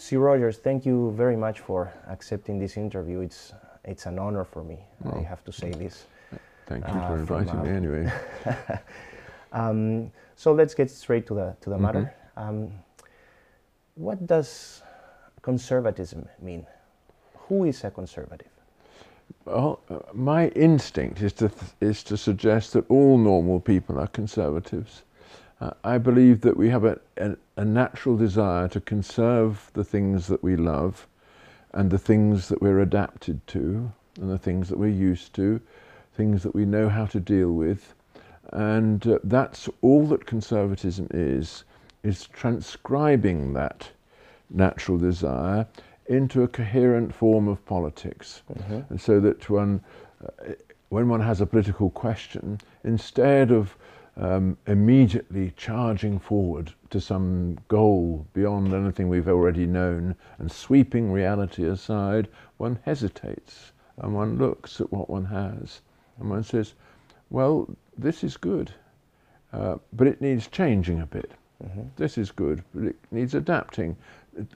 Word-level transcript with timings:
Sir 0.00 0.18
Rogers, 0.18 0.56
thank 0.56 0.86
you 0.86 1.12
very 1.14 1.36
much 1.36 1.60
for 1.60 1.92
accepting 2.08 2.58
this 2.58 2.78
interview. 2.78 3.20
It's 3.20 3.52
it's 3.84 4.06
an 4.06 4.18
honor 4.18 4.44
for 4.44 4.64
me. 4.64 4.78
Oh. 5.04 5.18
I 5.18 5.22
have 5.22 5.44
to 5.44 5.52
say 5.52 5.72
this. 5.72 6.06
Thank 6.66 6.88
you 6.88 6.94
uh, 6.94 7.06
for 7.06 7.16
inviting 7.16 7.52
from, 7.52 7.64
me. 7.64 7.68
Anyway. 7.68 8.12
um, 9.52 10.10
so 10.36 10.52
let's 10.54 10.74
get 10.74 10.90
straight 10.90 11.26
to 11.26 11.34
the 11.34 11.54
to 11.60 11.68
the 11.68 11.76
mm-hmm. 11.76 11.84
matter. 11.84 12.14
Um, 12.38 12.72
what 13.94 14.26
does 14.26 14.82
conservatism 15.42 16.26
mean? 16.40 16.66
Who 17.48 17.64
is 17.64 17.84
a 17.84 17.90
conservative? 17.90 18.52
Well, 19.44 19.80
uh, 19.90 19.98
my 20.14 20.48
instinct 20.48 21.20
is 21.20 21.34
to 21.34 21.50
th- 21.50 21.72
is 21.82 22.02
to 22.04 22.16
suggest 22.16 22.72
that 22.72 22.88
all 22.88 23.18
normal 23.18 23.60
people 23.60 23.98
are 23.98 24.08
conservatives. 24.08 25.02
Uh, 25.60 25.70
I 25.84 25.98
believe 25.98 26.40
that 26.40 26.56
we 26.56 26.70
have 26.70 26.84
a, 26.84 26.98
a, 27.18 27.36
a, 27.56 27.64
natural 27.64 28.16
desire 28.16 28.66
to 28.68 28.80
conserve 28.80 29.70
the 29.74 29.84
things 29.84 30.26
that 30.28 30.42
we 30.42 30.56
love 30.56 31.06
and 31.74 31.90
the 31.90 31.98
things 31.98 32.48
that 32.48 32.62
we're 32.62 32.80
adapted 32.80 33.46
to 33.48 33.92
and 34.18 34.30
the 34.30 34.38
things 34.38 34.70
that 34.70 34.78
we're 34.78 34.88
used 34.88 35.34
to, 35.34 35.60
things 36.14 36.42
that 36.42 36.54
we 36.54 36.64
know 36.64 36.88
how 36.88 37.04
to 37.06 37.20
deal 37.20 37.52
with. 37.52 37.94
And 38.52 39.06
uh, 39.06 39.18
that's 39.22 39.68
all 39.82 40.06
that 40.08 40.24
conservatism 40.24 41.08
is, 41.10 41.64
is 42.02 42.26
transcribing 42.26 43.52
that 43.52 43.90
natural 44.48 44.98
desire 44.98 45.66
into 46.06 46.42
a 46.42 46.48
coherent 46.48 47.14
form 47.14 47.48
of 47.48 47.64
politics. 47.66 48.42
Mm-hmm. 48.52 48.80
And 48.88 49.00
so 49.00 49.20
that 49.20 49.48
one, 49.50 49.82
uh, 50.24 50.54
when 50.88 51.08
one 51.08 51.20
has 51.20 51.40
a 51.40 51.46
political 51.46 51.90
question, 51.90 52.58
instead 52.82 53.52
of 53.52 53.76
um, 54.20 54.56
immediately 54.66 55.52
charging 55.56 56.18
forward 56.18 56.72
to 56.90 57.00
some 57.00 57.56
goal 57.68 58.26
beyond 58.34 58.72
anything 58.74 59.08
we've 59.08 59.28
already 59.28 59.66
known 59.66 60.14
and 60.38 60.52
sweeping 60.52 61.10
reality 61.10 61.64
aside, 61.64 62.28
one 62.58 62.78
hesitates 62.84 63.72
and 63.96 64.14
one 64.14 64.36
looks 64.36 64.80
at 64.80 64.92
what 64.92 65.08
one 65.08 65.24
has 65.24 65.80
and 66.18 66.28
one 66.28 66.42
says, 66.42 66.74
well, 67.30 67.66
this 67.96 68.22
is 68.22 68.36
good, 68.36 68.72
uh, 69.54 69.76
but 69.94 70.06
it 70.06 70.20
needs 70.20 70.48
changing 70.48 71.00
a 71.00 71.06
bit. 71.06 71.32
Mm-hmm. 71.64 71.82
This 71.96 72.18
is 72.18 72.30
good, 72.30 72.62
but 72.74 72.84
it 72.84 72.96
needs 73.10 73.34
adapting. 73.34 73.96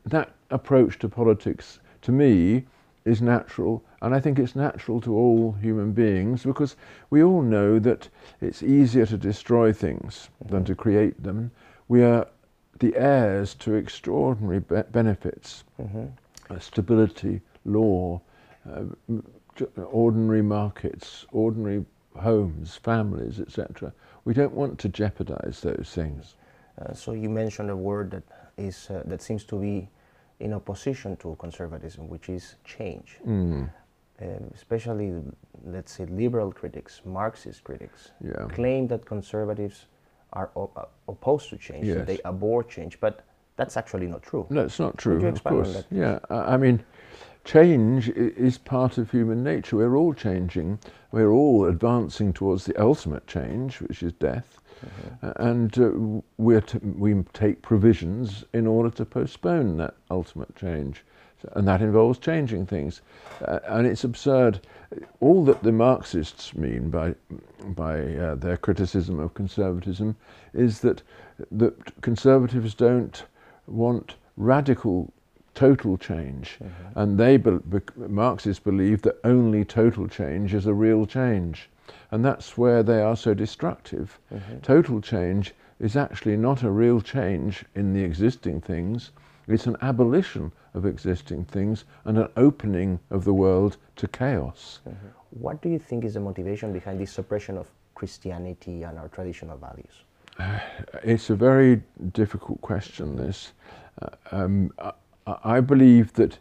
That 0.04 0.32
approach 0.50 0.98
to 0.98 1.08
politics, 1.08 1.80
to 2.02 2.12
me, 2.12 2.66
is 3.04 3.20
natural, 3.20 3.84
and 4.00 4.14
I 4.14 4.20
think 4.20 4.38
it's 4.38 4.56
natural 4.56 5.00
to 5.02 5.14
all 5.14 5.52
human 5.52 5.92
beings 5.92 6.44
because 6.44 6.76
we 7.10 7.22
all 7.22 7.42
know 7.42 7.78
that 7.78 8.08
it's 8.40 8.62
easier 8.62 9.04
to 9.06 9.18
destroy 9.18 9.72
things 9.72 10.30
than 10.44 10.64
to 10.64 10.74
create 10.74 11.22
them. 11.22 11.50
We 11.88 12.02
are 12.02 12.26
the 12.78 12.96
heirs 12.96 13.54
to 13.56 13.74
extraordinary 13.74 14.60
be- 14.60 14.82
benefits 14.90 15.64
mm-hmm. 15.80 16.06
uh, 16.50 16.58
stability, 16.58 17.40
law, 17.64 18.20
uh, 18.68 18.84
ordinary 19.76 20.42
markets, 20.42 21.26
ordinary 21.30 21.84
homes, 22.16 22.76
families, 22.76 23.38
etc. 23.38 23.92
We 24.24 24.34
don't 24.34 24.54
want 24.54 24.78
to 24.80 24.88
jeopardize 24.88 25.60
those 25.60 25.90
things. 25.94 26.36
Uh, 26.80 26.92
so 26.94 27.12
you 27.12 27.28
mentioned 27.28 27.70
a 27.70 27.76
word 27.76 28.10
that 28.12 28.22
is 28.56 28.88
uh, 28.90 29.02
that 29.06 29.20
seems 29.22 29.44
to 29.44 29.60
be 29.60 29.88
in 30.40 30.52
opposition 30.52 31.16
to 31.16 31.36
conservatism, 31.38 32.08
which 32.08 32.28
is 32.28 32.56
change. 32.64 33.18
Mm. 33.26 33.70
Um, 34.22 34.50
especially, 34.54 35.12
let's 35.64 35.92
say, 35.92 36.04
liberal 36.06 36.52
critics, 36.52 37.00
Marxist 37.04 37.64
critics, 37.64 38.10
yeah. 38.20 38.46
claim 38.48 38.86
that 38.88 39.04
conservatives 39.04 39.86
are 40.32 40.50
uh, 40.56 40.84
opposed 41.08 41.48
to 41.50 41.56
change, 41.56 41.86
yes. 41.86 42.06
they 42.06 42.18
abhor 42.24 42.62
change, 42.62 43.00
but 43.00 43.24
that's 43.56 43.76
actually 43.76 44.06
not 44.06 44.22
true. 44.22 44.46
No, 44.50 44.62
it's 44.62 44.78
not 44.78 44.96
true, 44.98 45.24
of 45.26 45.42
course. 45.44 45.84
Yeah, 45.90 46.18
I 46.30 46.56
mean, 46.56 46.84
change 47.44 48.08
is 48.08 48.58
part 48.58 48.98
of 48.98 49.10
human 49.10 49.42
nature. 49.42 49.76
We're 49.76 49.96
all 49.96 50.14
changing. 50.14 50.78
We're 51.12 51.30
all 51.30 51.66
advancing 51.66 52.32
towards 52.32 52.64
the 52.64 52.80
ultimate 52.80 53.26
change, 53.26 53.80
which 53.80 54.02
is 54.02 54.12
death. 54.14 54.58
Mm-hmm. 54.84 55.42
and 55.42 55.78
uh, 55.78 56.22
we 56.36 56.60
t- 56.60 56.78
we 56.78 57.22
take 57.32 57.62
provisions 57.62 58.44
in 58.52 58.66
order 58.66 58.90
to 58.90 59.04
postpone 59.04 59.76
that 59.78 59.94
ultimate 60.10 60.54
change. 60.56 61.04
So, 61.40 61.52
and 61.54 61.66
that 61.68 61.80
involves 61.80 62.18
changing 62.18 62.66
things. 62.66 63.00
Uh, 63.46 63.60
and 63.66 63.86
it's 63.86 64.04
absurd. 64.04 64.60
All 65.20 65.44
that 65.44 65.62
the 65.62 65.72
Marxists 65.72 66.54
mean 66.54 66.90
by, 66.90 67.14
by 67.68 68.00
uh, 68.16 68.34
their 68.34 68.56
criticism 68.56 69.20
of 69.20 69.32
conservatism 69.34 70.16
is 70.52 70.80
that, 70.80 71.02
that 71.52 72.00
conservatives 72.02 72.74
don't 72.74 73.24
want 73.66 74.16
radical 74.36 75.12
total 75.54 75.96
change. 75.96 76.58
Mm-hmm. 76.62 76.98
And 76.98 77.18
they, 77.18 77.36
be, 77.36 77.58
be, 77.68 77.80
Marxists 77.96 78.62
believe 78.62 79.02
that 79.02 79.18
only 79.24 79.64
total 79.64 80.08
change 80.08 80.54
is 80.54 80.66
a 80.66 80.74
real 80.74 81.06
change. 81.06 81.68
And 82.10 82.24
that's 82.24 82.56
where 82.56 82.82
they 82.82 83.00
are 83.00 83.16
so 83.16 83.34
destructive. 83.34 84.18
Mm-hmm. 84.32 84.58
Total 84.60 85.00
change 85.00 85.54
is 85.80 85.96
actually 85.96 86.36
not 86.36 86.62
a 86.62 86.70
real 86.70 87.00
change 87.00 87.64
in 87.74 87.92
the 87.92 88.02
existing 88.02 88.60
things, 88.60 89.10
it's 89.46 89.66
an 89.66 89.76
abolition 89.82 90.52
of 90.72 90.86
existing 90.86 91.44
things 91.44 91.84
and 92.04 92.18
an 92.18 92.28
opening 92.36 92.98
of 93.10 93.24
the 93.24 93.34
world 93.34 93.76
to 93.96 94.08
chaos. 94.08 94.80
Mm-hmm. 94.88 95.06
What 95.30 95.60
do 95.62 95.68
you 95.68 95.78
think 95.78 96.04
is 96.04 96.14
the 96.14 96.20
motivation 96.20 96.72
behind 96.72 97.00
this 97.00 97.12
suppression 97.12 97.58
of 97.58 97.68
Christianity 97.94 98.82
and 98.84 98.98
our 98.98 99.08
traditional 99.08 99.56
values? 99.56 100.04
Uh, 100.38 100.58
it's 101.02 101.30
a 101.30 101.36
very 101.36 101.82
difficult 102.12 102.60
question, 102.60 103.16
this. 103.16 103.52
Uh, 104.00 104.08
um, 104.32 104.72
I, 105.26 105.60
believe 105.60 106.12
that, 106.14 106.38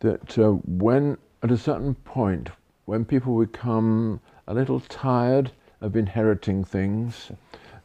that 0.00 0.38
uh, 0.38 0.52
when, 0.66 1.18
at 1.42 1.50
a 1.50 1.58
certain 1.58 1.94
point, 1.94 2.50
when 2.84 3.04
people 3.04 3.38
become 3.38 4.20
a 4.46 4.54
little 4.54 4.80
tired 4.80 5.52
of 5.80 5.96
inheriting 5.96 6.64
things, 6.64 7.30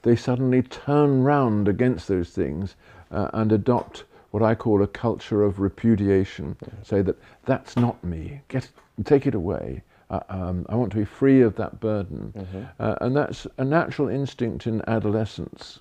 they 0.01 0.16
suddenly 0.16 0.62
turn 0.62 1.24
round 1.24 1.68
against 1.68 2.07
those 2.07 2.29
things 2.29 2.75
uh, 3.12 3.29
and 3.34 3.51
adopt 3.51 4.03
what 4.31 4.44
I 4.44 4.53
call 4.53 4.84
a 4.84 4.88
culture 4.88 5.44
of 5.44 5.59
repudiation. 5.59 6.57
Say 6.84 7.01
that 7.03 7.18
that's 7.45 7.78
not 7.78 8.03
me. 8.03 8.41
Get 8.50 8.69
take 9.06 9.25
it 9.25 9.34
away. 9.34 9.81
Uh, 10.09 10.19
um, 10.29 10.66
I 10.68 10.75
want 10.75 10.91
to 10.91 10.97
be 10.97 11.06
free 11.06 11.41
of 11.41 11.56
that 11.56 11.79
burden, 11.79 12.34
mm-hmm. 12.38 12.63
uh, 12.79 12.95
and 13.01 13.16
that's 13.16 13.47
a 13.57 13.63
natural 13.63 14.09
instinct 14.09 14.68
in 14.68 14.81
adolescence. 14.88 15.79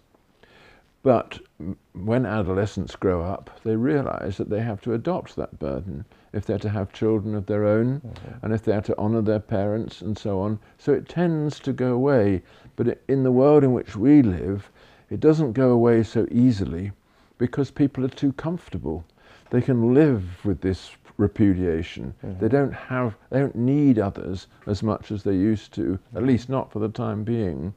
But 1.05 1.39
when 1.93 2.25
adolescents 2.25 2.97
grow 2.97 3.23
up, 3.23 3.61
they 3.63 3.77
realize 3.77 4.39
that 4.39 4.49
they 4.49 4.63
have 4.63 4.81
to 4.81 4.95
adopt 4.95 5.37
that 5.37 5.59
burden 5.59 6.07
if 6.33 6.47
they're 6.47 6.59
to 6.61 6.71
have 6.71 6.95
children 6.95 7.35
of 7.35 7.45
their 7.45 7.67
own 7.67 8.01
mm-hmm. 8.01 8.39
and 8.43 8.55
if 8.55 8.63
they're 8.63 8.81
to 8.81 8.97
honor 8.97 9.21
their 9.21 9.39
parents 9.39 10.01
and 10.01 10.17
so 10.17 10.41
on. 10.41 10.59
So 10.79 10.95
it 10.95 11.07
tends 11.07 11.61
to 11.61 11.75
go 11.75 11.93
away. 11.93 12.43
But 12.75 13.03
in 13.07 13.23
the 13.23 13.31
world 13.31 13.65
in 13.65 13.75
which 13.75 13.95
we 13.97 14.23
live, 14.23 14.71
it 15.11 15.21
doesn't 15.21 15.53
go 15.53 15.73
away 15.73 16.05
so 16.05 16.27
easily 16.31 16.91
because 17.37 17.71
people 17.71 18.03
are 18.07 18.09
too 18.09 18.33
comfortable. 18.33 19.05
They 19.51 19.61
can 19.61 19.93
live 19.93 20.43
with 20.43 20.63
this 20.63 20.93
repudiation. 21.19 22.15
Mm-hmm. 22.25 22.41
They 22.41 22.49
don't 22.49 22.73
have, 22.73 23.15
they 23.29 23.41
don't 23.41 23.55
need 23.55 23.99
others 23.99 24.47
as 24.67 24.83
much 24.83 25.13
as 25.13 25.23
they 25.23 25.35
used 25.35 25.75
to, 25.75 25.99
at 26.15 26.21
mm-hmm. 26.21 26.29
least 26.29 26.49
not 26.49 26.73
for 26.73 26.79
the 26.79 26.89
time 26.89 27.25
being. 27.25 27.75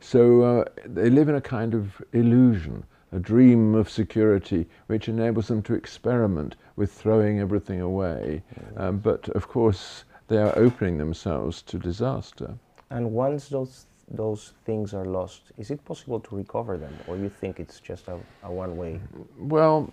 So 0.00 0.42
uh, 0.42 0.64
they 0.84 1.10
live 1.10 1.28
in 1.28 1.34
a 1.34 1.40
kind 1.40 1.74
of 1.74 2.00
illusion 2.12 2.84
a 3.12 3.18
dream 3.18 3.74
of 3.74 3.88
security 3.88 4.66
which 4.86 5.08
enables 5.08 5.48
them 5.48 5.62
to 5.62 5.74
experiment 5.74 6.56
with 6.76 6.92
throwing 6.92 7.40
everything 7.40 7.80
away. 7.80 8.42
Um, 8.76 8.98
but 8.98 9.28
of 9.30 9.48
course, 9.48 10.04
they 10.28 10.38
are 10.38 10.56
opening 10.58 10.98
themselves 10.98 11.62
to 11.62 11.78
disaster. 11.78 12.54
And 12.90 13.12
once 13.12 13.48
those 13.48 13.86
those 14.10 14.54
things 14.64 14.94
are 14.94 15.04
lost, 15.04 15.52
is 15.58 15.70
it 15.70 15.84
possible 15.84 16.18
to 16.18 16.36
recover 16.36 16.78
them, 16.78 16.96
or 17.06 17.18
you 17.18 17.28
think 17.28 17.60
it's 17.60 17.78
just 17.78 18.08
a, 18.08 18.16
a 18.42 18.50
one 18.50 18.74
way? 18.74 19.00
Well, 19.36 19.90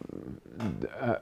uh, 1.01 1.15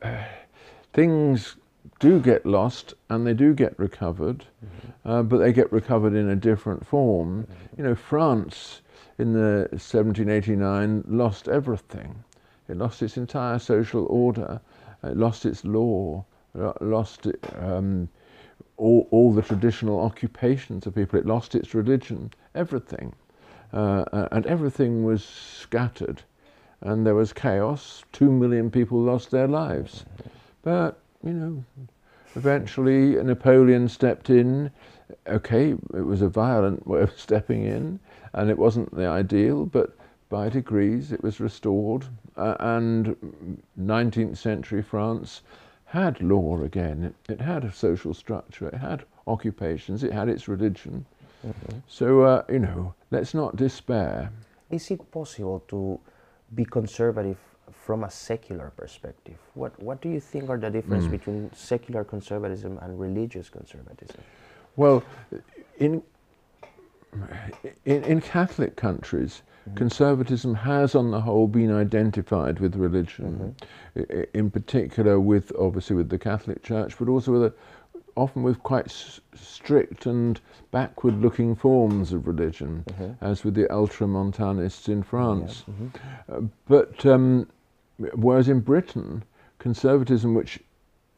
things 0.93 1.55
do 1.99 2.19
get 2.19 2.45
lost 2.45 2.93
and 3.09 3.25
they 3.25 3.33
do 3.33 3.53
get 3.53 3.77
recovered, 3.77 4.45
mm-hmm. 4.65 5.09
uh, 5.09 5.23
but 5.23 5.37
they 5.37 5.53
get 5.53 5.71
recovered 5.71 6.13
in 6.13 6.29
a 6.29 6.35
different 6.35 6.85
form. 6.85 7.43
Mm-hmm. 7.43 7.81
You 7.81 7.83
know, 7.89 7.95
France 7.95 8.81
in 9.17 9.33
the 9.33 9.67
1789 9.71 11.03
lost 11.07 11.47
everything. 11.47 12.23
It 12.69 12.77
lost 12.77 13.01
its 13.01 13.17
entire 13.17 13.59
social 13.59 14.05
order, 14.09 14.61
it 15.03 15.17
lost 15.17 15.45
its 15.45 15.65
law, 15.65 16.25
lost 16.81 17.27
um, 17.59 18.09
all, 18.77 19.07
all 19.11 19.33
the 19.33 19.41
traditional 19.41 19.99
occupations 19.99 20.87
of 20.87 20.95
people, 20.95 21.19
it 21.19 21.25
lost 21.25 21.55
its 21.55 21.73
religion, 21.73 22.31
everything. 22.55 23.13
Uh, 23.71 24.27
and 24.31 24.45
everything 24.45 25.03
was 25.03 25.23
scattered. 25.23 26.21
And 26.81 27.05
there 27.05 27.15
was 27.15 27.33
chaos. 27.33 28.03
Two 28.11 28.31
million 28.31 28.69
people 28.69 28.99
lost 29.01 29.31
their 29.31 29.47
lives. 29.47 30.05
But, 30.61 30.99
you 31.23 31.33
know, 31.33 31.63
eventually 32.35 33.21
Napoleon 33.23 33.87
stepped 33.87 34.29
in. 34.29 34.71
Okay, 35.27 35.71
it 35.71 36.05
was 36.05 36.21
a 36.21 36.29
violent 36.29 36.87
way 36.87 37.01
of 37.01 37.17
stepping 37.19 37.63
in 37.63 37.99
and 38.33 38.49
it 38.49 38.57
wasn't 38.57 38.93
the 38.95 39.05
ideal, 39.05 39.65
but 39.65 39.95
by 40.29 40.49
degrees 40.49 41.11
it 41.11 41.23
was 41.23 41.39
restored, 41.39 42.05
uh, 42.35 42.55
and 42.59 43.15
19th 43.79 44.37
century 44.37 44.81
France 44.81 45.41
had 45.85 46.19
law 46.21 46.61
again. 46.61 47.03
It, 47.03 47.33
it, 47.33 47.41
had 47.41 47.63
a 47.63 47.71
social 47.71 48.13
structure, 48.13 48.67
it 48.67 48.73
had 48.73 49.05
occupations, 49.27 50.03
it 50.03 50.11
had 50.11 50.29
its 50.29 50.47
religion. 50.47 51.05
Mm-hmm. 51.45 51.79
So, 51.87 52.21
uh, 52.21 52.43
you 52.49 52.59
know, 52.59 52.95
let's 53.11 53.33
not 53.33 53.55
despair. 53.55 54.31
Is 54.71 54.89
it 54.89 55.11
possible 55.11 55.63
to 55.67 55.99
be 56.55 56.65
conservative 56.65 57.37
from 57.85 58.03
a 58.05 58.09
secular 58.09 58.71
perspective? 58.77 59.35
What, 59.55 59.77
what 59.81 60.01
do 60.01 60.09
you 60.09 60.19
think 60.19 60.49
are 60.49 60.57
the 60.57 60.69
difference 60.69 61.05
mm. 61.05 61.11
between 61.11 61.51
secular 61.53 62.03
conservatism 62.05 62.79
and 62.81 62.97
religious 62.99 63.49
conservatism? 63.49 64.21
Well, 64.77 65.03
in, 65.79 66.01
in, 67.85 68.03
in 68.03 68.21
Catholic 68.21 68.77
countries, 68.77 69.41
mm-hmm. 69.67 69.77
conservatism 69.77 70.55
has, 70.55 70.95
on 70.95 71.11
the 71.11 71.19
whole, 71.19 71.47
been 71.47 71.75
identified 71.75 72.59
with 72.59 72.75
religion, 72.75 73.53
mm-hmm. 73.97 74.21
in 74.33 74.49
particular 74.49 75.19
with, 75.19 75.51
obviously, 75.59 75.97
with 75.97 76.09
the 76.09 76.17
Catholic 76.17 76.63
Church, 76.63 76.97
but 76.97 77.09
also 77.09 77.33
with 77.33 77.43
a, 77.43 77.53
often 78.15 78.43
with 78.43 78.63
quite 78.63 78.85
s- 78.85 79.19
strict 79.35 80.05
and 80.05 80.39
backward 80.71 81.19
looking 81.19 81.53
forms 81.53 82.13
of 82.13 82.27
religion, 82.27 82.85
mm-hmm. 82.87 83.25
as 83.25 83.43
with 83.43 83.55
the 83.55 83.65
ultramontanists 83.65 84.87
in 84.87 85.03
France. 85.03 85.63
Yeah. 85.67 85.73
Mm-hmm. 85.73 86.45
Uh, 86.45 86.47
but 86.67 87.05
um, 87.05 87.47
whereas 87.97 88.49
in 88.49 88.59
Britain, 88.59 89.23
conservatism, 89.59 90.33
which 90.33 90.59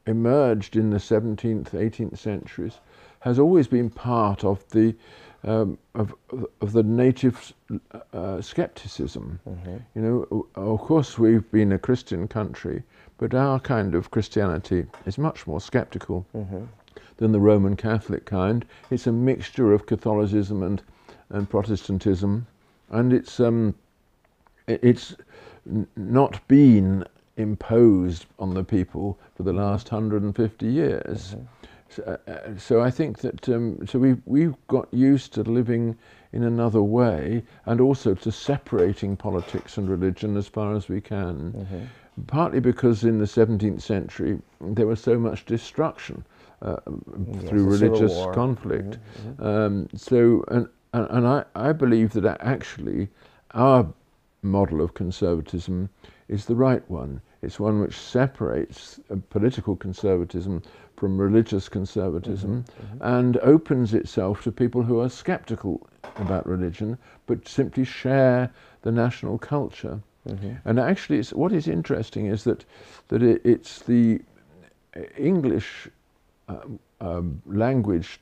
emerged 0.06 0.76
in 0.76 0.90
the 0.90 0.98
17th, 0.98 1.70
18th 1.70 2.18
centuries, 2.18 2.78
has 3.20 3.38
always 3.38 3.66
been 3.66 3.90
part 3.90 4.44
of 4.44 4.68
the 4.70 4.94
um, 5.44 5.78
of, 5.94 6.14
of 6.60 6.72
the 6.72 6.82
native 6.82 7.52
uh, 8.12 8.40
skepticism. 8.40 9.38
Mm-hmm. 9.48 9.76
You 9.94 10.02
know, 10.02 10.46
of 10.56 10.80
course, 10.80 11.18
we've 11.18 11.48
been 11.52 11.72
a 11.72 11.78
Christian 11.78 12.26
country, 12.26 12.82
but 13.18 13.32
our 13.32 13.60
kind 13.60 13.94
of 13.94 14.10
Christianity 14.10 14.86
is 15.06 15.18
much 15.18 15.46
more 15.46 15.60
skeptical 15.60 16.26
mm-hmm. 16.34 16.64
than 17.18 17.32
the 17.32 17.38
Roman 17.38 17.76
Catholic 17.76 18.24
kind. 18.24 18.64
It's 18.90 19.06
a 19.06 19.12
mixture 19.12 19.72
of 19.72 19.86
Catholicism 19.86 20.62
and 20.62 20.82
and 21.30 21.48
Protestantism, 21.48 22.46
and 22.90 23.12
it's 23.12 23.40
um, 23.40 23.74
it's 24.66 25.16
not 25.96 26.46
been 26.48 27.04
imposed 27.36 28.26
on 28.38 28.54
the 28.54 28.64
people 28.64 29.18
for 29.34 29.42
the 29.42 29.52
last 29.52 29.90
150 29.92 30.66
years. 30.66 31.34
Mm-hmm. 31.34 31.44
So, 31.88 32.02
uh, 32.02 32.30
uh, 32.30 32.58
so, 32.58 32.80
I 32.80 32.90
think 32.90 33.18
that 33.18 33.48
um, 33.48 33.86
so 33.86 33.98
we 33.98 34.16
we've 34.26 34.56
got 34.66 34.92
used 34.92 35.32
to 35.34 35.42
living 35.42 35.96
in 36.32 36.42
another 36.42 36.82
way, 36.82 37.44
and 37.64 37.80
also 37.80 38.14
to 38.14 38.32
separating 38.32 39.16
politics 39.16 39.78
and 39.78 39.88
religion 39.88 40.36
as 40.36 40.48
far 40.48 40.74
as 40.74 40.88
we 40.88 41.00
can. 41.00 41.52
Mm-hmm. 41.52 41.84
Partly 42.26 42.60
because 42.60 43.04
in 43.04 43.18
the 43.18 43.24
17th 43.24 43.82
century 43.82 44.38
there 44.60 44.86
was 44.86 45.00
so 45.00 45.18
much 45.18 45.44
destruction 45.44 46.24
uh, 46.62 46.76
yes, 47.32 47.48
through 47.48 47.64
religious 47.64 48.14
conflict. 48.34 48.98
Mm-hmm. 48.98 49.42
mm-hmm. 49.42 49.46
Um, 49.46 49.88
so 49.94 50.44
and 50.48 50.68
and, 50.92 51.06
and 51.10 51.26
I, 51.26 51.44
I 51.54 51.72
believe 51.72 52.12
that 52.14 52.38
actually 52.40 53.08
our 53.52 53.86
model 54.42 54.80
of 54.80 54.94
conservatism 54.94 55.88
is 56.28 56.46
the 56.46 56.54
right 56.54 56.88
one. 56.90 57.20
It's 57.42 57.60
one 57.60 57.80
which 57.80 57.96
separates 57.96 59.00
uh, 59.10 59.16
political 59.30 59.76
conservatism 59.76 60.62
from 60.96 61.18
religious 61.18 61.68
conservatism 61.68 62.64
mm-hmm, 62.64 62.86
mm-hmm. 62.86 63.04
and 63.16 63.36
opens 63.38 63.94
itself 63.94 64.42
to 64.44 64.52
people 64.52 64.82
who 64.82 65.00
are 65.00 65.08
skeptical 65.08 65.86
about 66.16 66.46
religion 66.46 66.98
but 67.26 67.46
simply 67.46 67.84
share 67.84 68.50
the 68.82 68.92
national 68.92 69.38
culture. 69.38 70.00
Mm-hmm. 70.28 70.54
And 70.64 70.80
actually, 70.80 71.22
what 71.32 71.52
is 71.52 71.68
interesting 71.68 72.26
is 72.26 72.44
that, 72.44 72.64
that 73.08 73.22
it, 73.22 73.42
it's 73.44 73.80
the 73.80 74.20
English 75.16 75.88
um, 76.48 76.78
um, 77.00 77.42
language 77.46 78.18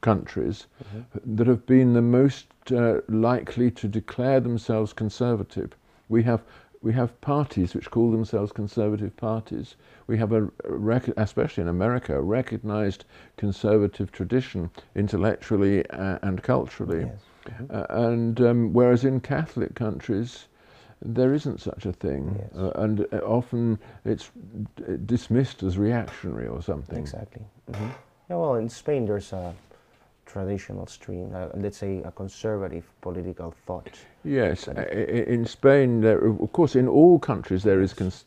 countries 0.00 0.66
mm-hmm. 0.82 1.36
that 1.36 1.46
have 1.46 1.66
been 1.66 1.92
the 1.92 2.02
most 2.02 2.46
uh, 2.72 3.00
likely 3.08 3.70
to 3.72 3.88
declare 3.88 4.40
themselves 4.40 4.92
conservative. 4.92 5.72
We 6.08 6.22
have 6.24 6.42
we 6.82 6.92
have 6.92 7.20
parties 7.20 7.74
which 7.74 7.90
call 7.90 8.12
themselves 8.12 8.52
conservative 8.52 9.16
parties. 9.16 9.74
We 10.06 10.18
have 10.18 10.32
a, 10.32 10.48
rec- 10.64 11.08
especially 11.16 11.62
in 11.62 11.68
America, 11.68 12.16
a 12.16 12.22
recognized 12.22 13.04
conservative 13.36 14.12
tradition 14.12 14.70
intellectually 14.94 15.88
uh, 15.90 16.18
and 16.22 16.42
culturally. 16.42 17.06
Yes. 17.06 17.20
Mm-hmm. 17.46 17.76
Uh, 17.76 18.06
and 18.06 18.40
um, 18.40 18.72
whereas 18.72 19.04
in 19.04 19.20
Catholic 19.20 19.74
countries, 19.74 20.46
there 21.02 21.34
isn't 21.34 21.60
such 21.60 21.86
a 21.86 21.92
thing, 21.92 22.36
yes. 22.38 22.56
uh, 22.56 22.70
and 22.76 23.06
uh, 23.12 23.16
often 23.18 23.78
it's 24.04 24.30
d- 24.76 24.96
dismissed 25.06 25.62
as 25.62 25.78
reactionary 25.78 26.46
or 26.46 26.62
something. 26.62 26.98
Exactly. 26.98 27.42
Mm-hmm. 27.70 27.88
Yeah, 28.30 28.36
well, 28.36 28.54
in 28.54 28.68
Spain, 28.68 29.06
there's 29.06 29.32
a 29.32 29.54
traditional 30.26 30.86
stream, 30.86 31.34
uh, 31.34 31.48
let's 31.54 31.78
say 31.78 32.02
a 32.04 32.10
conservative 32.10 32.84
political 33.00 33.54
thought. 33.66 33.90
Yes, 34.24 34.68
in 34.68 35.46
Spain, 35.46 36.00
there, 36.00 36.18
of 36.18 36.52
course, 36.52 36.74
in 36.74 36.88
all 36.88 37.18
countries 37.18 37.62
there 37.62 37.80
is 37.80 37.94
cons- 37.94 38.24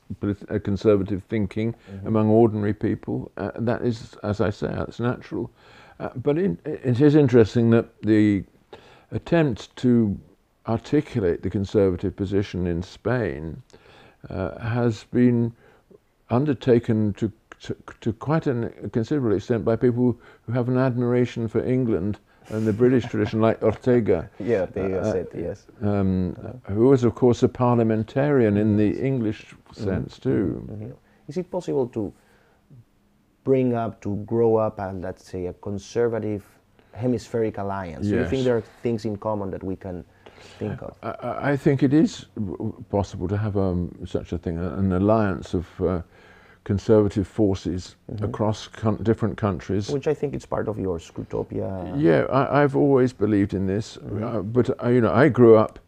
a 0.49 0.59
conservative 0.59 1.21
thinking 1.29 1.73
mm-hmm. 1.73 2.07
among 2.07 2.29
ordinary 2.29 2.73
people. 2.73 3.31
Uh, 3.37 3.51
that 3.59 3.81
is, 3.81 4.15
as 4.23 4.41
I 4.41 4.49
say, 4.49 4.67
that's 4.67 4.99
natural. 4.99 5.51
Uh, 5.99 6.09
but 6.15 6.37
in, 6.37 6.57
it 6.65 7.01
is 7.01 7.15
interesting 7.15 7.69
that 7.71 8.01
the 8.01 8.43
attempt 9.11 9.75
to 9.77 10.17
articulate 10.67 11.43
the 11.43 11.49
conservative 11.49 12.15
position 12.15 12.67
in 12.67 12.81
Spain 12.81 13.61
uh, 14.29 14.57
has 14.59 15.03
been 15.05 15.53
undertaken 16.29 17.13
to 17.13 17.31
to, 17.61 17.75
to 18.01 18.13
quite 18.13 18.47
an, 18.47 18.65
a 18.83 18.89
considerable 18.89 19.35
extent 19.35 19.65
by 19.65 19.75
people 19.75 20.17
who 20.45 20.53
have 20.53 20.69
an 20.69 20.77
admiration 20.77 21.47
for 21.47 21.63
England 21.63 22.19
and 22.49 22.65
the 22.65 22.73
British 22.73 23.05
tradition, 23.11 23.41
like 23.41 23.61
Ortega. 23.61 24.29
Yeah, 24.39 24.61
Ortega 24.61 24.99
uh, 24.99 25.11
said, 25.11 25.27
yes. 25.35 25.67
Um, 25.81 26.35
uh, 26.43 26.71
who 26.71 26.87
was, 26.87 27.03
of 27.03 27.15
course, 27.15 27.43
a 27.43 27.49
parliamentarian 27.49 28.57
in 28.57 28.77
the 28.77 28.99
English 28.99 29.45
mm-hmm. 29.45 29.83
sense, 29.83 30.19
mm-hmm. 30.19 30.29
too. 30.29 30.67
Mm-hmm. 30.71 30.91
Is 31.27 31.37
it 31.37 31.51
possible 31.51 31.87
to 31.87 32.13
bring 33.43 33.75
up, 33.75 34.01
to 34.01 34.15
grow 34.25 34.55
up, 34.55 34.79
and 34.79 35.01
let's 35.01 35.25
say, 35.25 35.47
a 35.47 35.53
conservative 35.53 36.43
hemispheric 36.93 37.57
alliance? 37.57 38.05
Yes. 38.05 38.11
Do 38.11 38.17
you 38.19 38.27
think 38.27 38.43
there 38.45 38.57
are 38.57 38.63
things 38.83 39.05
in 39.05 39.17
common 39.17 39.51
that 39.51 39.63
we 39.63 39.75
can 39.75 40.05
think 40.57 40.81
of? 40.81 40.95
I, 41.03 41.51
I 41.51 41.57
think 41.57 41.83
it 41.83 41.93
is 41.93 42.25
possible 42.89 43.27
to 43.27 43.37
have 43.37 43.57
um, 43.57 43.91
such 44.05 44.31
a 44.31 44.37
thing, 44.37 44.57
an 44.57 44.93
alliance 44.93 45.53
of. 45.53 45.67
Uh, 45.81 46.01
conservative 46.63 47.27
forces 47.27 47.95
mm-hmm. 48.11 48.23
across 48.23 48.67
con- 48.67 49.01
different 49.03 49.37
countries. 49.37 49.89
Which 49.89 50.07
I 50.07 50.13
think 50.13 50.33
it's 50.33 50.45
part 50.45 50.67
of 50.67 50.77
your 50.77 50.99
Scrutopia. 50.99 51.93
Yeah, 51.97 52.25
I, 52.29 52.61
have 52.61 52.75
always 52.75 53.13
believed 53.13 53.53
in 53.53 53.65
this, 53.65 53.97
mm-hmm. 53.97 54.23
uh, 54.23 54.41
but 54.41 54.83
uh, 54.83 54.89
you 54.89 55.01
know, 55.01 55.13
I 55.13 55.29
grew 55.29 55.55
up 55.55 55.79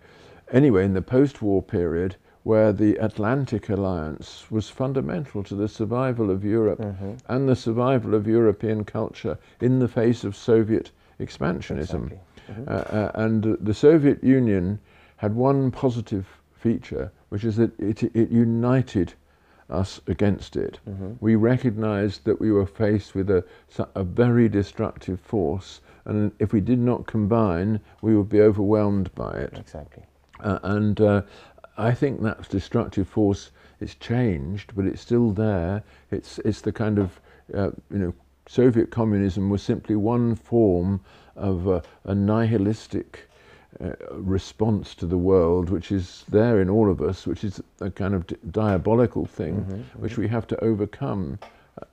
anyway 0.52 0.86
in 0.86 0.94
the 0.94 1.02
post-war 1.02 1.62
period 1.62 2.16
where 2.44 2.74
the 2.74 2.96
Atlantic 2.96 3.70
Alliance 3.70 4.50
was 4.50 4.70
fundamental 4.70 5.44
to 5.44 5.56
the 5.56 5.68
survival 5.68 6.32
of 6.32 6.44
Europe 6.44 6.80
mm-hmm. 6.80 7.14
and 7.28 7.48
the 7.48 7.56
survival 7.56 8.16
of 8.16 8.26
European 8.28 8.84
culture 8.84 9.38
in 9.60 9.78
the 9.78 9.88
face 9.88 10.24
of 10.24 10.36
Soviet 10.36 10.92
expansionism. 11.20 12.12
Exactly. 12.12 12.20
Mm-hmm. 12.50 12.64
Uh, 12.68 13.00
uh, 13.00 13.12
and 13.16 13.58
the 13.62 13.74
Soviet 13.74 14.24
Union 14.24 14.80
had 15.18 15.36
one 15.36 15.70
positive 15.70 16.28
feature, 16.56 17.12
which 17.30 17.44
is 17.44 17.56
that 17.58 17.80
it, 17.80 18.04
it 18.04 18.32
united 18.32 19.14
us 19.72 20.02
against 20.08 20.56
it. 20.56 20.80
Mm-hmm. 20.88 21.14
We 21.20 21.36
recognized 21.36 22.26
that 22.26 22.40
we 22.40 22.52
were 22.52 22.66
faced 22.66 23.16
with 23.16 23.30
a, 23.30 23.44
a 23.96 24.04
very 24.04 24.50
destructive 24.50 25.20
force, 25.20 25.82
and 26.06 26.32
if 26.40 26.54
we 26.54 26.62
did 26.62 26.80
not 26.80 27.08
combine, 27.08 27.80
we 28.02 28.16
would 28.16 28.30
be 28.30 28.42
overwhelmed 28.42 29.14
by 29.16 29.32
it. 29.32 29.54
Exactly. 29.58 30.04
Uh, 30.40 30.60
and 30.64 31.00
uh, 31.02 31.22
I 31.78 31.94
think 31.94 32.22
that 32.22 32.50
destructive 32.50 33.08
force 33.08 33.52
it's 33.80 33.96
changed, 33.96 34.74
but 34.76 34.86
it's 34.86 35.02
still 35.02 35.32
there. 35.32 35.84
It's 36.12 36.40
it's 36.40 36.62
the 36.62 36.72
kind 36.72 37.00
of 37.00 37.20
uh, 37.54 37.72
you 37.90 37.98
know 37.98 38.14
Soviet 38.48 38.92
communism 38.92 39.50
was 39.50 39.64
simply 39.64 39.96
one 39.96 40.36
form 40.36 41.02
of 41.36 41.68
a 41.68 42.14
nihilistic 42.14 43.28
uh, 43.30 43.31
response 44.12 44.96
to 44.96 45.06
the 45.06 45.18
world, 45.18 45.70
which 45.70 45.92
is 45.92 46.24
there 46.30 46.62
in 46.62 46.70
all 46.70 46.90
of 46.90 47.02
us, 47.02 47.26
which 47.26 47.44
is 47.44 47.62
a 47.80 47.90
kind 47.90 48.14
of 48.14 48.26
diabolical 48.52 49.26
thing, 49.26 49.62
mm-hmm, 49.62 49.74
mm-hmm. 49.74 50.02
which 50.02 50.18
we 50.18 50.28
have 50.28 50.48
to 50.48 50.64
overcome. 50.64 51.40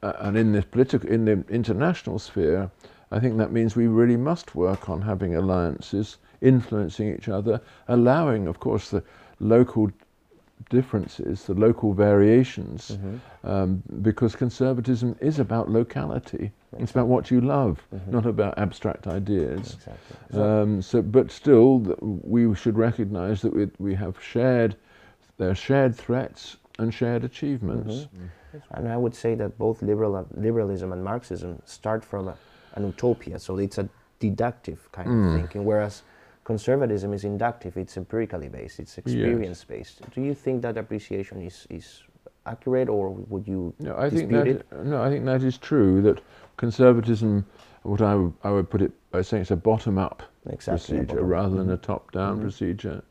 Uh, 0.02 0.12
and 0.21 0.37
in 0.37 0.52
the 0.52 0.62
political, 0.62 1.09
in 1.09 1.25
the 1.25 1.45
international 1.49 2.18
sphere, 2.18 2.71
I 3.11 3.21
think 3.21 3.38
that 3.38 3.52
means 3.52 3.75
we 3.75 3.87
really 3.87 4.16
must 4.16 4.54
work 4.54 4.90
on 4.90 5.02
having 5.02 5.35
alliances, 5.35 6.18
influencing 6.40 7.14
each 7.14 7.28
other, 7.28 7.61
allowing, 7.87 8.47
of 8.47 8.61
course, 8.61 8.90
the 8.90 9.02
local 9.40 9.90
differences, 10.70 11.44
the 11.44 11.54
local 11.54 11.92
variations, 11.94 12.92
mm-hmm. 12.92 13.48
um, 13.48 13.82
because 14.02 14.36
conservatism 14.36 15.16
is 15.20 15.38
about 15.38 15.70
locality. 15.70 16.52
Exactly. 16.52 16.82
It's 16.82 16.92
about 16.92 17.08
what 17.08 17.30
you 17.30 17.40
love, 17.40 17.80
mm-hmm. 17.94 18.10
not 18.10 18.26
about 18.26 18.58
abstract 18.58 19.06
ideas. 19.06 19.74
Exactly. 19.74 20.40
Um, 20.40 20.82
so, 20.82 21.02
but 21.02 21.30
still, 21.30 21.78
we 22.00 22.54
should 22.54 22.76
recognise 22.76 23.40
that 23.42 23.54
we, 23.54 23.68
we 23.78 23.94
have 23.94 24.22
shared, 24.22 24.76
there 25.38 25.50
are 25.50 25.54
shared 25.54 25.94
threats 25.96 26.56
and 26.78 26.92
shared 26.92 27.24
achievements. 27.24 27.94
Mm-hmm. 27.94 28.26
And 28.70 28.88
I 28.88 28.96
would 28.96 29.14
say 29.14 29.34
that 29.34 29.58
both 29.58 29.82
liberal, 29.82 30.26
liberalism 30.34 30.92
and 30.92 31.04
Marxism 31.04 31.60
start 31.64 32.04
from 32.04 32.28
a, 32.28 32.36
an 32.74 32.86
utopia, 32.86 33.38
so 33.38 33.58
it's 33.58 33.78
a 33.78 33.88
deductive 34.20 34.90
kind 34.92 35.08
mm. 35.08 35.28
of 35.28 35.40
thinking, 35.40 35.64
whereas 35.64 36.02
conservatism 36.49 37.12
is 37.12 37.25
inductive, 37.25 37.76
it's 37.76 37.97
empirically 37.99 38.49
based, 38.49 38.81
it's 38.81 38.97
experience 38.97 39.61
based. 39.64 39.97
Yes. 40.00 40.11
Do 40.14 40.21
you 40.28 40.35
think 40.35 40.62
that 40.62 40.78
appreciation 40.78 41.43
is, 41.43 41.67
is 41.69 41.87
accurate 42.47 42.88
or 42.88 43.11
would 43.33 43.47
you 43.47 43.75
no, 43.78 43.93
I 44.07 44.09
think 44.09 44.31
that, 44.33 44.47
it? 44.47 44.67
No, 44.93 45.02
I 45.07 45.11
think 45.11 45.26
that 45.26 45.43
is 45.43 45.59
true, 45.59 46.00
that 46.07 46.23
conservatism, 46.57 47.45
what 47.83 48.00
I, 48.00 48.12
w- 48.12 48.33
I 48.49 48.50
would 48.50 48.71
put 48.71 48.81
it 48.81 48.93
by 49.11 49.21
saying 49.21 49.43
it's 49.43 49.50
a 49.50 49.57
bottom-up 49.57 50.23
exactly, 50.49 50.97
procedure 50.97 51.17
bottom 51.17 51.28
rather 51.37 51.57
than 51.61 51.67
mm-hmm. 51.67 51.85
a 51.85 51.93
top-down 51.93 52.33
mm-hmm. 52.33 52.47
procedure. 52.47 53.02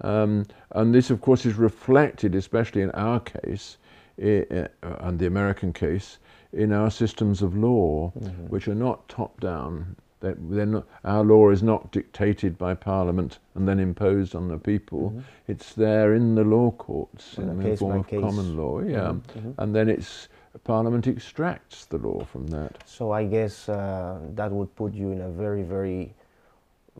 Um, 0.00 0.46
and 0.70 0.94
this, 0.94 1.10
of 1.10 1.20
course, 1.20 1.44
is 1.44 1.56
reflected, 1.56 2.34
especially 2.34 2.80
in 2.80 2.90
our 2.92 3.20
case, 3.20 3.76
I, 4.22 4.46
uh, 4.50 5.06
and 5.06 5.18
the 5.18 5.26
American 5.26 5.72
case, 5.74 6.18
in 6.52 6.72
our 6.72 6.90
systems 6.90 7.42
of 7.42 7.54
law, 7.54 8.12
mm-hmm. 8.18 8.46
which 8.52 8.68
are 8.68 8.74
not 8.88 9.06
top-down 9.08 9.96
not, 10.22 10.86
our 11.04 11.24
law 11.24 11.50
is 11.50 11.62
not 11.62 11.92
dictated 11.92 12.58
by 12.58 12.74
Parliament 12.74 13.38
and 13.54 13.68
then 13.68 13.78
imposed 13.78 14.34
on 14.34 14.48
the 14.48 14.58
people. 14.58 15.10
Mm-hmm. 15.10 15.20
It's 15.48 15.74
there 15.74 16.14
in 16.14 16.34
the 16.34 16.44
law 16.44 16.70
courts 16.70 17.38
in 17.38 17.58
the 17.58 17.76
form 17.76 18.00
of 18.00 18.06
case. 18.08 18.20
common 18.20 18.56
law. 18.56 18.80
Yeah, 18.80 18.96
mm-hmm. 18.96 19.38
mm-hmm. 19.38 19.60
and 19.60 19.74
then 19.74 19.88
it's 19.88 20.28
Parliament 20.64 21.06
extracts 21.06 21.84
the 21.84 21.98
law 21.98 22.24
from 22.24 22.46
that. 22.48 22.82
So 22.86 23.12
I 23.12 23.24
guess 23.24 23.68
uh, 23.68 24.18
that 24.34 24.50
would 24.50 24.74
put 24.74 24.94
you 24.94 25.10
in 25.12 25.20
a 25.20 25.28
very, 25.28 25.62
very 25.62 26.14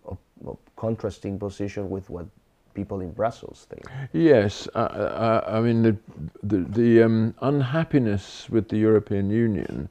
uh, 0.06 0.14
uh, 0.46 0.52
contrasting 0.76 1.38
position 1.38 1.88
with 1.88 2.10
what 2.10 2.26
people 2.74 3.00
in 3.00 3.10
Brussels 3.12 3.66
think. 3.70 3.82
Yes, 4.12 4.68
uh, 4.74 4.78
uh, 4.78 5.44
I 5.48 5.60
mean 5.60 5.82
the 5.82 5.96
the, 6.42 6.58
the 6.58 7.02
um, 7.02 7.34
unhappiness 7.40 8.48
with 8.50 8.68
the 8.68 8.76
European 8.76 9.30
Union 9.30 9.88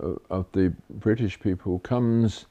uh, 0.00 0.12
of 0.30 0.46
the 0.52 0.72
British 0.90 1.40
people 1.40 1.78
comes 1.78 2.46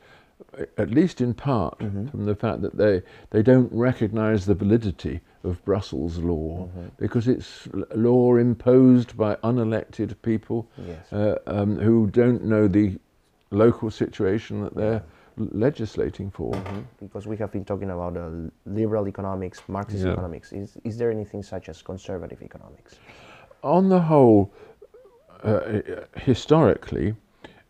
at 0.77 0.89
least 0.89 1.21
in 1.21 1.33
part, 1.33 1.77
mm-hmm. 1.79 2.07
from 2.07 2.25
the 2.25 2.35
fact 2.35 2.61
that 2.61 2.77
they, 2.77 3.01
they 3.31 3.41
don't 3.41 3.71
recognize 3.71 4.45
the 4.45 4.55
validity 4.55 5.19
of 5.43 5.63
Brussels 5.65 6.17
law 6.17 6.67
mm-hmm. 6.67 6.87
because 6.97 7.27
it's 7.27 7.67
law 7.95 8.35
imposed 8.35 9.17
by 9.17 9.35
unelected 9.37 10.15
people 10.21 10.67
yes. 10.77 11.13
uh, 11.13 11.37
um, 11.47 11.77
who 11.77 12.07
don't 12.07 12.43
know 12.43 12.67
the 12.67 12.97
local 13.51 13.89
situation 13.89 14.63
that 14.63 14.75
they're 14.75 15.03
legislating 15.37 16.31
for. 16.31 16.51
Mm-hmm. 16.53 16.79
Because 16.99 17.27
we 17.27 17.37
have 17.37 17.51
been 17.51 17.65
talking 17.65 17.91
about 17.91 18.17
uh, 18.17 18.29
liberal 18.65 19.07
economics, 19.07 19.61
Marxist 19.67 20.05
yeah. 20.05 20.11
economics. 20.11 20.51
Is, 20.51 20.77
is 20.83 20.97
there 20.97 21.11
anything 21.11 21.43
such 21.43 21.69
as 21.69 21.81
conservative 21.81 22.41
economics? 22.41 22.95
On 23.63 23.89
the 23.89 23.99
whole, 23.99 24.53
uh, 25.43 25.81
historically, 26.15 27.15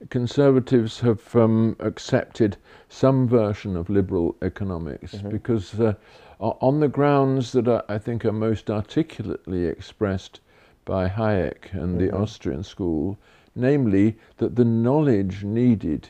conservatives 0.09 0.99
have 0.99 1.35
um, 1.35 1.75
accepted 1.79 2.57
some 2.89 3.27
version 3.27 3.75
of 3.75 3.89
liberal 3.89 4.35
economics 4.41 5.15
mm-hmm. 5.15 5.29
because, 5.29 5.79
uh, 5.79 5.93
on 6.39 6.79
the 6.79 6.87
grounds 6.87 7.51
that 7.53 7.67
are, 7.67 7.83
I 7.89 7.97
think 7.97 8.23
are 8.25 8.31
most 8.31 8.69
articulately 8.69 9.65
expressed 9.65 10.39
by 10.85 11.09
Hayek 11.09 11.73
and 11.73 11.97
mm-hmm. 11.97 11.97
the 11.97 12.11
Austrian 12.11 12.63
school, 12.63 13.17
namely 13.55 14.17
that 14.37 14.55
the 14.55 14.65
knowledge 14.65 15.43
needed 15.43 16.09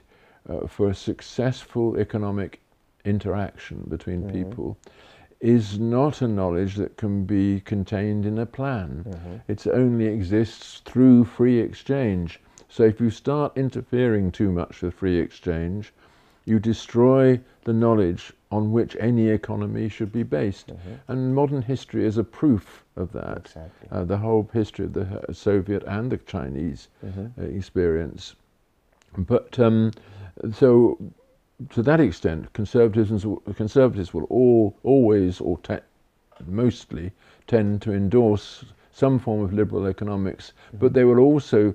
uh, 0.50 0.68
for 0.68 0.90
a 0.90 0.96
successful 0.96 1.98
economic 1.98 2.62
interaction 3.06 3.86
between 3.88 4.24
mm-hmm. 4.24 4.50
people 4.50 4.78
is 5.40 5.80
not 5.80 6.22
a 6.22 6.28
knowledge 6.28 6.76
that 6.76 6.98
can 6.98 7.24
be 7.24 7.62
contained 7.62 8.26
in 8.26 8.40
a 8.40 8.46
plan. 8.46 9.06
Mm-hmm. 9.08 9.36
It 9.48 9.68
only 9.68 10.06
exists 10.06 10.82
through 10.86 11.26
free 11.26 11.60
exchange. 11.60 12.40
So 12.70 12.84
if 12.84 13.00
you 13.00 13.10
start 13.10 13.58
interfering 13.58 14.32
too 14.32 14.52
much 14.52 14.82
with 14.82 14.94
free 14.94 15.18
exchange, 15.18 15.94
you 16.46 16.60
destroy 16.60 17.40
the 17.66 17.74
knowledge 17.74 18.34
on 18.52 18.72
which 18.72 18.96
any 19.00 19.28
economy 19.28 19.90
should 19.90 20.12
be 20.12 20.24
based. 20.24 20.68
Mm-hmm. 20.68 21.12
And 21.12 21.36
modern 21.36 21.62
history 21.62 22.06
is 22.06 22.18
a 22.18 22.24
proof 22.24 22.86
of 22.96 23.12
that. 23.12 23.46
Exactly. 23.46 23.90
Uh, 23.92 24.06
the 24.06 24.18
whole 24.18 24.50
history 24.54 24.86
of 24.86 24.94
the 24.94 25.34
Soviet 25.34 25.84
and 25.86 26.10
the 26.12 26.18
Chinese 26.18 26.88
mm-hmm. 27.06 27.28
uh, 27.40 27.44
experience. 27.46 28.36
But 29.18 29.60
um, 29.60 29.92
so, 30.54 30.98
to 31.72 31.82
that 31.82 32.00
extent, 32.00 32.54
conservatives, 32.54 33.26
conservatives 33.56 34.14
will 34.14 34.26
all, 34.26 34.78
always 34.84 35.42
or 35.42 35.58
te- 35.60 35.80
mostly 36.46 37.12
tend 37.48 37.82
to 37.82 37.94
endorse 37.94 38.64
some 38.92 39.20
form 39.20 39.44
of 39.44 39.54
liberal 39.54 39.86
economics, 39.86 40.54
mm-hmm. 40.68 40.78
but 40.78 40.94
they 40.94 41.04
will 41.04 41.20
also 41.20 41.74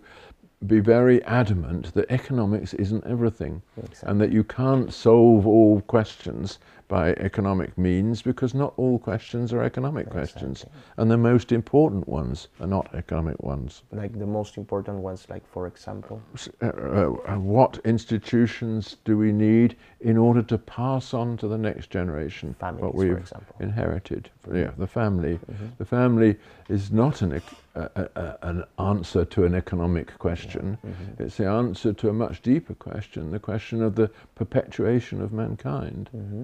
be 0.66 0.80
very 0.80 1.22
adamant 1.24 1.92
that 1.94 2.10
economics 2.10 2.74
isn't 2.74 3.04
everything 3.06 3.62
exactly. 3.76 4.10
and 4.10 4.20
that 4.20 4.32
you 4.32 4.44
can't 4.44 4.92
solve 4.92 5.46
all 5.46 5.80
questions 5.82 6.58
by 6.92 7.14
economic 7.14 7.78
means 7.78 8.20
because 8.20 8.52
not 8.52 8.74
all 8.76 8.98
questions 8.98 9.50
are 9.50 9.62
economic 9.62 10.08
exactly. 10.08 10.20
questions 10.20 10.66
and 10.98 11.10
the 11.10 11.16
most 11.16 11.50
important 11.50 12.06
ones 12.06 12.48
are 12.60 12.66
not 12.66 12.94
economic 12.94 13.42
ones 13.42 13.82
like 13.92 14.12
the 14.18 14.26
most 14.26 14.58
important 14.58 14.98
ones 14.98 15.26
like 15.30 15.42
for 15.46 15.66
example 15.66 16.20
uh, 16.60 16.66
uh, 16.66 17.06
what 17.38 17.78
institutions 17.86 18.98
do 19.06 19.16
we 19.16 19.32
need 19.32 19.74
in 20.02 20.18
order 20.18 20.42
to 20.42 20.58
pass 20.58 21.14
on 21.14 21.34
to 21.34 21.48
the 21.48 21.56
next 21.56 21.88
generation 21.88 22.54
Families, 22.60 22.82
what 22.82 22.94
we've 22.94 23.32
inherited 23.58 24.28
yeah 24.52 24.72
the 24.76 24.86
family 24.86 25.38
mm-hmm. 25.50 25.68
the 25.78 25.86
family 25.86 26.36
is 26.68 26.92
not 26.92 27.22
an, 27.22 27.40
a, 27.74 27.80
a, 27.94 28.38
an 28.42 28.64
answer 28.78 29.24
to 29.24 29.46
an 29.46 29.54
economic 29.54 30.18
question 30.18 30.76
yeah. 30.84 30.90
mm-hmm. 30.90 31.22
it's 31.22 31.38
the 31.38 31.46
answer 31.46 31.94
to 31.94 32.10
a 32.10 32.12
much 32.12 32.42
deeper 32.42 32.74
question 32.74 33.30
the 33.30 33.38
question 33.38 33.82
of 33.82 33.94
the 33.94 34.10
perpetuation 34.34 35.22
of 35.22 35.32
mankind 35.32 36.10
mm-hmm. 36.14 36.42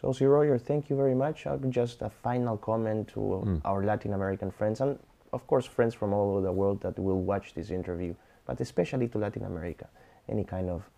So, 0.00 0.12
Sir 0.12 0.30
Roger, 0.30 0.56
thank 0.56 0.88
you 0.88 0.96
very 0.96 1.14
much. 1.14 1.46
Uh, 1.46 1.58
just 1.68 2.00
a 2.00 2.08
final 2.08 2.56
comment 2.56 3.08
to 3.08 3.20
mm. 3.20 3.60
our 3.66 3.84
Latin 3.84 4.14
American 4.14 4.50
friends, 4.50 4.80
and 4.80 4.98
of 5.34 5.46
course, 5.46 5.66
friends 5.66 5.94
from 5.94 6.14
all 6.14 6.30
over 6.30 6.40
the 6.40 6.52
world 6.52 6.80
that 6.80 6.98
will 6.98 7.20
watch 7.20 7.52
this 7.52 7.70
interview, 7.70 8.14
but 8.46 8.60
especially 8.60 9.08
to 9.08 9.18
Latin 9.18 9.44
America. 9.44 9.86
Any 10.30 10.44
kind 10.44 10.70
of 10.70 10.88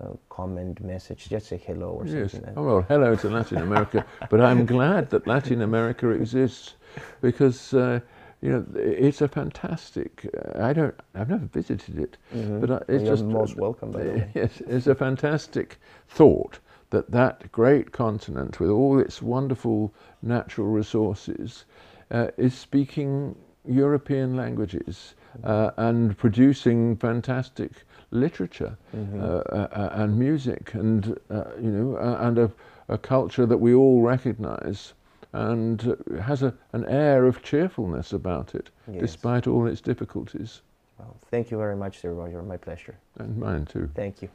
uh, 0.00 0.14
comment, 0.28 0.80
message, 0.80 1.28
just 1.28 1.46
say 1.46 1.56
hello 1.56 1.90
or 1.90 2.06
yes. 2.06 2.32
something. 2.32 2.54
Oh, 2.56 2.64
well, 2.64 2.82
hello 2.88 3.14
to 3.14 3.28
Latin 3.28 3.58
America, 3.58 4.04
but 4.30 4.40
I'm 4.40 4.66
glad 4.66 5.10
that 5.10 5.26
Latin 5.26 5.62
America 5.62 6.10
exists 6.10 6.74
because. 7.20 7.74
Uh, 7.74 8.00
you 8.40 8.52
know, 8.52 8.64
it's 8.76 9.20
a 9.20 9.26
fantastic. 9.26 10.24
Uh, 10.32 10.62
I 10.62 10.72
don't. 10.72 10.94
I've 11.12 11.28
never 11.28 11.46
visited 11.46 11.98
it, 11.98 12.18
mm-hmm. 12.32 12.60
but 12.60 12.70
uh, 12.70 12.78
it's 12.86 13.02
You're 13.02 13.16
just 13.16 13.24
most 13.24 13.56
welcome. 13.56 13.90
By 13.90 14.04
the 14.04 14.10
way. 14.12 14.30
Yes, 14.32 14.62
it's 14.68 14.86
a 14.86 14.94
fantastic 14.94 15.80
thought 16.06 16.60
that 16.90 17.10
that 17.10 17.50
great 17.52 17.92
continent, 17.92 18.60
with 18.60 18.70
all 18.70 18.98
its 18.98 19.20
wonderful 19.20 19.92
natural 20.22 20.68
resources, 20.68 21.64
uh, 22.10 22.28
is 22.36 22.54
speaking 22.54 23.34
European 23.66 24.36
languages 24.36 25.14
uh, 25.44 25.70
and 25.76 26.16
producing 26.16 26.96
fantastic 26.96 27.72
literature 28.10 28.76
mm-hmm. 28.96 29.20
uh, 29.20 29.24
uh 29.24 29.90
and 29.92 30.18
music, 30.18 30.72
and 30.74 31.18
uh, 31.30 31.44
you 31.60 31.70
know, 31.70 31.96
and 32.20 32.38
a, 32.38 32.50
a, 32.88 32.96
culture 32.96 33.44
that 33.44 33.58
we 33.58 33.74
all 33.74 34.00
recognise, 34.00 34.94
and 35.34 35.96
has 36.22 36.42
a, 36.42 36.54
an 36.72 36.86
air 36.86 37.26
of 37.26 37.42
cheerfulness 37.42 38.14
about 38.14 38.54
it, 38.54 38.70
yes. 38.90 39.00
despite 39.00 39.46
all 39.46 39.66
its 39.66 39.82
difficulties. 39.82 40.62
Well, 40.98 41.16
thank 41.30 41.50
you 41.50 41.58
very 41.58 41.76
much, 41.76 42.00
Sir 42.00 42.12
Roger. 42.14 42.42
My 42.42 42.56
pleasure. 42.56 42.96
And 43.18 43.36
mine 43.36 43.66
too. 43.66 43.90
Thank 43.94 44.22
you. 44.22 44.30